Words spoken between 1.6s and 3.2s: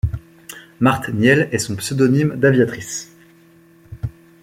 pseudonyme d'aviatrice.